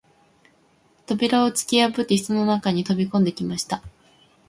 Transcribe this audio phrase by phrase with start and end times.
[1.05, 3.83] 扉をつきやぶって室の中に飛び込んできました